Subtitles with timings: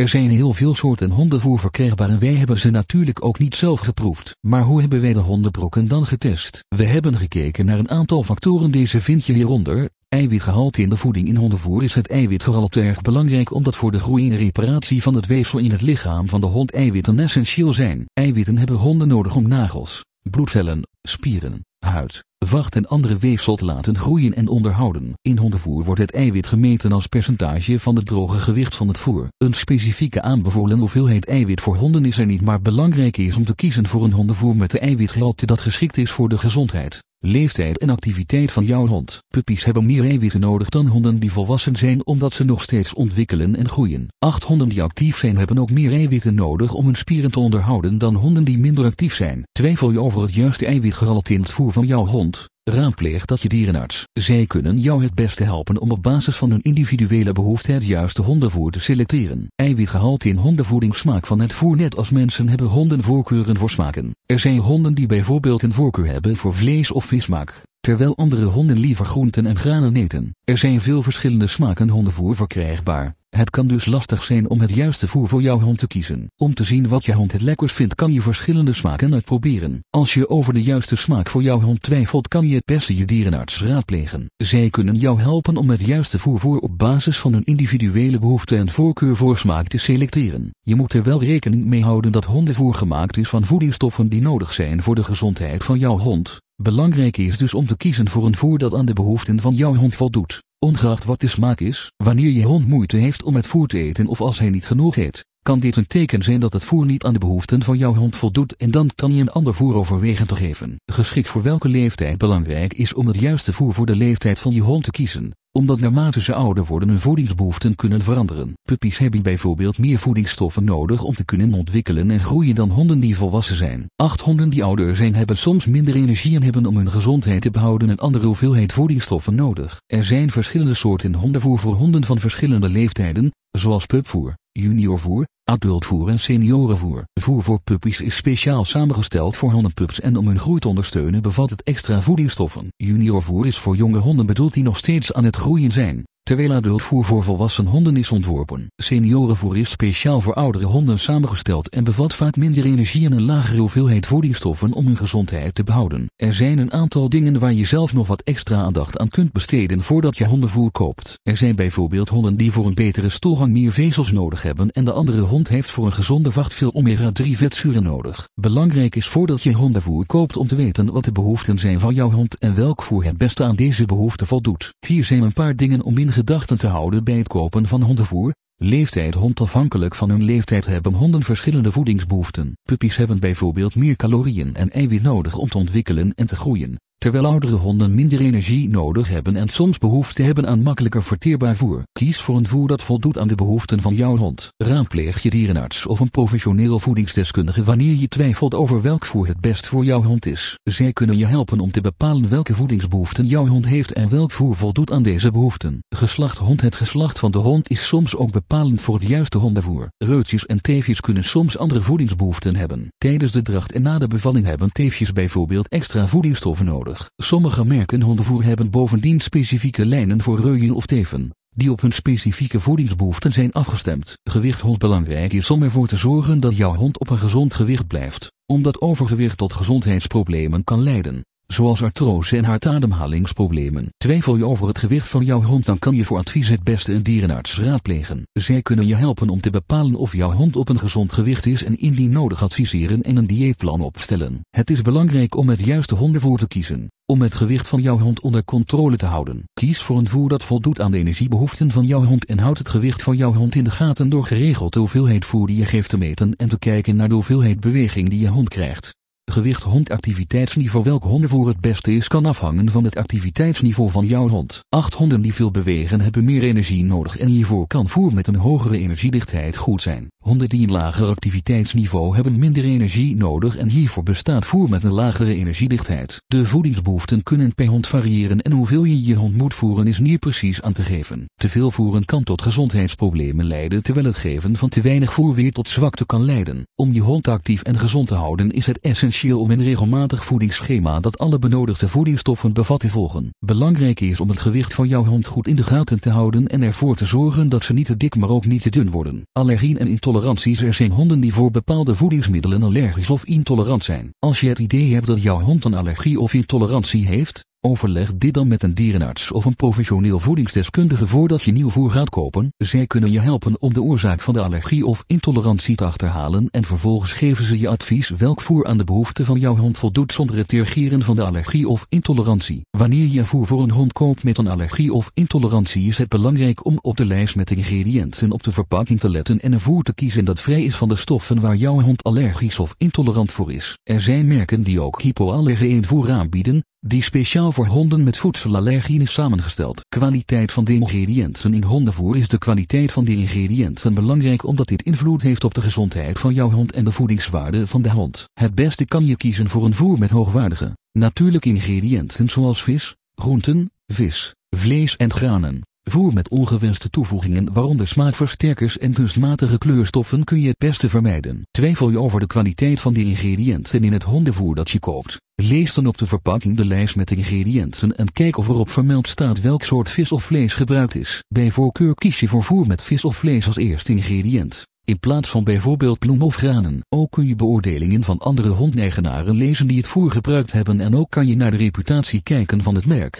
[0.00, 3.80] Er zijn heel veel soorten hondenvoer verkrijgbaar en wij hebben ze natuurlijk ook niet zelf
[3.80, 4.36] geproefd.
[4.40, 6.64] Maar hoe hebben wij de hondenbrokken dan getest?
[6.68, 9.90] We hebben gekeken naar een aantal factoren deze vind je hieronder.
[10.08, 14.30] Eiwitgehalte in de voeding in hondenvoer is het eiwitgehalte erg belangrijk omdat voor de groei
[14.30, 18.04] en reparatie van het weefsel in het lichaam van de hond eiwitten essentieel zijn.
[18.12, 23.98] Eiwitten hebben honden nodig om nagels, bloedcellen, spieren, huid, vacht en andere weefsel te laten
[23.98, 25.12] groeien en onderhouden.
[25.22, 29.28] In hondenvoer wordt het eiwit gemeten als percentage van het droge gewicht van het voer.
[29.36, 33.54] Een specifieke aanbevolen hoeveelheid eiwit voor honden is er niet maar belangrijk is om te
[33.54, 37.00] kiezen voor een hondenvoer met de eiwitgehalte dat geschikt is voor de gezondheid.
[37.22, 39.22] Leeftijd en activiteit van jouw hond.
[39.28, 43.56] Puppies hebben meer eiwitten nodig dan honden die volwassen zijn omdat ze nog steeds ontwikkelen
[43.56, 44.08] en groeien.
[44.18, 47.98] Acht honden die actief zijn hebben ook meer eiwitten nodig om hun spieren te onderhouden
[47.98, 49.42] dan honden die minder actief zijn.
[49.52, 52.48] Twijfel je over het juiste eiwitgehalte in het voer van jouw hond?
[52.62, 54.04] Raadpleeg dat je dierenarts.
[54.12, 58.22] Zij kunnen jou het beste helpen om op basis van hun individuele behoefte het juiste
[58.22, 59.46] hondenvoer te selecteren.
[59.54, 64.10] Eiwitgehalte in hondenvoeding smaak van het voer net als mensen hebben honden voorkeuren voor smaken.
[64.26, 68.78] Er zijn honden die bijvoorbeeld een voorkeur hebben voor vlees of vismaak, terwijl andere honden
[68.78, 70.34] liever groenten en granen eten.
[70.44, 73.14] Er zijn veel verschillende smaken hondenvoer verkrijgbaar.
[73.36, 76.30] Het kan dus lastig zijn om het juiste voer voor jouw hond te kiezen.
[76.36, 79.84] Om te zien wat je hond het lekkers vindt kan je verschillende smaken uitproberen.
[79.90, 83.04] Als je over de juiste smaak voor jouw hond twijfelt kan je het beste je
[83.04, 84.30] dierenarts raadplegen.
[84.36, 88.56] Zij kunnen jou helpen om het juiste voer voor op basis van hun individuele behoefte
[88.56, 90.50] en voorkeur voor smaak te selecteren.
[90.60, 94.52] Je moet er wel rekening mee houden dat hondenvoer gemaakt is van voedingsstoffen die nodig
[94.52, 96.38] zijn voor de gezondheid van jouw hond.
[96.62, 99.74] Belangrijk is dus om te kiezen voor een voer dat aan de behoeften van jouw
[99.74, 100.40] hond voldoet.
[100.66, 104.06] Ongeacht wat de smaak is, wanneer je hond moeite heeft om het voer te eten
[104.06, 107.04] of als hij niet genoeg eet, kan dit een teken zijn dat het voer niet
[107.04, 110.26] aan de behoeften van jouw hond voldoet en dan kan je een ander voer overwegen
[110.26, 110.80] te geven.
[110.86, 114.60] Geschikt voor welke leeftijd belangrijk is om het juiste voer voor de leeftijd van je
[114.60, 118.54] hond te kiezen omdat naarmate ze ouder worden hun voedingsbehoeften kunnen veranderen.
[118.62, 123.16] Puppies hebben bijvoorbeeld meer voedingsstoffen nodig om te kunnen ontwikkelen en groeien dan honden die
[123.16, 123.90] volwassen zijn.
[123.96, 127.50] Acht honden die ouder zijn hebben soms minder energie en hebben om hun gezondheid te
[127.50, 129.80] behouden een andere hoeveelheid voedingsstoffen nodig.
[129.86, 136.18] Er zijn verschillende soorten hondenvoer voor honden van verschillende leeftijden, zoals pupvoer, juniorvoer, adultvoer en
[136.18, 137.04] seniorenvoer.
[137.20, 141.50] Voer voor puppies is speciaal samengesteld voor hondenpups en om hun groei te ondersteunen bevat
[141.50, 142.68] het extra voedingsstoffen.
[142.76, 147.04] Juniorvoer is voor jonge honden bedoeld die nog steeds aan het groeien zijn terwijl adultvoer
[147.04, 148.72] voor volwassen honden is ontworpen.
[148.76, 153.60] Seniorenvoer is speciaal voor oudere honden samengesteld en bevat vaak minder energie en een lagere
[153.60, 156.10] hoeveelheid voedingsstoffen om hun gezondheid te behouden.
[156.16, 159.82] Er zijn een aantal dingen waar je zelf nog wat extra aandacht aan kunt besteden
[159.82, 161.18] voordat je hondenvoer koopt.
[161.22, 164.92] Er zijn bijvoorbeeld honden die voor een betere stoelgang meer vezels nodig hebben en de
[164.92, 168.28] andere hond heeft voor een gezonde vacht veel omega-3 vetzuren nodig.
[168.34, 172.10] Belangrijk is voordat je hondenvoer koopt om te weten wat de behoeften zijn van jouw
[172.10, 174.74] hond en welk voer het beste aan deze behoeften voldoet.
[174.86, 178.34] Hier zijn een paar dingen om in gedachten te houden bij het kopen van hondenvoer.
[178.56, 182.52] Leeftijd hond afhankelijk van hun leeftijd hebben honden verschillende voedingsbehoeften.
[182.62, 187.26] Puppies hebben bijvoorbeeld meer calorieën en eiwit nodig om te ontwikkelen en te groeien terwijl
[187.26, 191.82] oudere honden minder energie nodig hebben en soms behoefte hebben aan makkelijker verteerbaar voer.
[191.92, 194.52] Kies voor een voer dat voldoet aan de behoeften van jouw hond.
[194.56, 199.66] Raadpleeg je dierenarts of een professioneel voedingsdeskundige wanneer je twijfelt over welk voer het best
[199.66, 200.58] voor jouw hond is.
[200.62, 204.56] Zij kunnen je helpen om te bepalen welke voedingsbehoeften jouw hond heeft en welk voer
[204.56, 205.78] voldoet aan deze behoeften.
[205.88, 209.88] Geslacht hond Het geslacht van de hond is soms ook bepalend voor het juiste hondenvoer.
[209.96, 212.88] Reutjes en teefjes kunnen soms andere voedingsbehoeften hebben.
[212.98, 216.89] Tijdens de dracht en na de bevalling hebben teefjes bijvoorbeeld extra voedingsstoffen nodig.
[217.16, 222.60] Sommige merken hondenvoer hebben bovendien specifieke lijnen voor reuien of teven, die op hun specifieke
[222.60, 224.18] voedingsbehoeften zijn afgestemd.
[224.22, 227.86] Gewicht hond belangrijk is om ervoor te zorgen dat jouw hond op een gezond gewicht
[227.86, 233.88] blijft, omdat overgewicht tot gezondheidsproblemen kan leiden zoals artrose en hartademhalingsproblemen.
[233.96, 236.92] Twijfel je over het gewicht van jouw hond dan kan je voor advies het beste
[236.92, 238.22] een dierenarts raadplegen.
[238.32, 241.64] Zij kunnen je helpen om te bepalen of jouw hond op een gezond gewicht is
[241.64, 244.40] en indien nodig adviseren en een dieetplan opstellen.
[244.50, 246.88] Het is belangrijk om het juiste hondenvoer te kiezen.
[247.06, 250.42] Om het gewicht van jouw hond onder controle te houden, kies voor een voer dat
[250.42, 253.64] voldoet aan de energiebehoeften van jouw hond en houd het gewicht van jouw hond in
[253.64, 256.96] de gaten door geregeld de hoeveelheid voer die je geeft te meten en te kijken
[256.96, 258.98] naar de hoeveelheid beweging die je hond krijgt.
[259.30, 264.28] Gewicht hond activiteitsniveau Welk hondenvoer het beste is kan afhangen van het activiteitsniveau van jouw
[264.28, 264.64] hond.
[264.68, 268.36] Acht honden die veel bewegen hebben meer energie nodig en hiervoor kan voer met een
[268.36, 270.08] hogere energiedichtheid goed zijn.
[270.24, 274.92] Honden die een lager activiteitsniveau hebben minder energie nodig en hiervoor bestaat voer met een
[274.92, 276.22] lagere energiedichtheid.
[276.26, 280.20] De voedingsbehoeften kunnen per hond variëren en hoeveel je je hond moet voeren is niet
[280.20, 281.30] precies aan te geven.
[281.34, 285.52] Te veel voeren kan tot gezondheidsproblemen leiden terwijl het geven van te weinig voer weer
[285.52, 286.66] tot zwakte kan leiden.
[286.74, 291.00] Om je hond actief en gezond te houden is het essentieel om een regelmatig voedingsschema
[291.00, 293.34] dat alle benodigde voedingsstoffen bevat te volgen.
[293.38, 296.62] Belangrijk is om het gewicht van jouw hond goed in de gaten te houden en
[296.62, 299.22] ervoor te zorgen dat ze niet te dik maar ook niet te dun worden.
[299.32, 304.10] Allergieën en intoleranties Er zijn honden die voor bepaalde voedingsmiddelen allergisch of intolerant zijn.
[304.18, 308.34] Als je het idee hebt dat jouw hond een allergie of intolerantie heeft, Overleg dit
[308.34, 312.52] dan met een dierenarts of een professioneel voedingsdeskundige voordat je nieuw voer gaat kopen.
[312.56, 316.64] Zij kunnen je helpen om de oorzaak van de allergie of intolerantie te achterhalen en
[316.64, 320.36] vervolgens geven ze je advies welk voer aan de behoeften van jouw hond voldoet zonder
[320.36, 322.66] het tergeren van de allergie of intolerantie.
[322.70, 326.64] Wanneer je voer voor een hond koopt met een allergie of intolerantie is het belangrijk
[326.64, 329.94] om op de lijst met ingrediënten op de verpakking te letten en een voer te
[329.94, 333.78] kiezen dat vrij is van de stoffen waar jouw hond allergisch of intolerant voor is.
[333.82, 339.12] Er zijn merken die ook hypoallergeen voer aanbieden, die speciaal voor honden met voedselallergieën is
[339.12, 339.80] samengesteld.
[339.88, 344.82] Kwaliteit van de ingrediënten in hondenvoer is de kwaliteit van de ingrediënten belangrijk omdat dit
[344.82, 348.24] invloed heeft op de gezondheid van jouw hond en de voedingswaarde van de hond.
[348.32, 353.70] Het beste kan je kiezen voor een voer met hoogwaardige, natuurlijke ingrediënten zoals vis, groenten,
[353.86, 355.62] vis, vlees en granen.
[355.82, 361.42] Voer met ongewenste toevoegingen waaronder smaakversterkers en kunstmatige kleurstoffen kun je het beste vermijden.
[361.50, 365.16] Twijfel je over de kwaliteit van de ingrediënten in het hondenvoer dat je koopt?
[365.34, 369.40] Lees dan op de verpakking de lijst met ingrediënten en kijk of erop vermeld staat
[369.40, 371.24] welk soort vis of vlees gebruikt is.
[371.28, 374.68] Bij voorkeur kies je voor voer met vis of vlees als eerste ingrediënt.
[374.84, 376.80] In plaats van bijvoorbeeld bloem of granen.
[376.88, 381.10] Ook kun je beoordelingen van andere hondeigenaren lezen die het voer gebruikt hebben en ook
[381.10, 383.18] kan je naar de reputatie kijken van het merk.